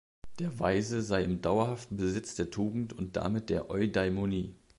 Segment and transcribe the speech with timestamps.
[0.39, 4.55] Der Weise sei im dauerhaften Besitz der Tugend und damit der Eudaimonie.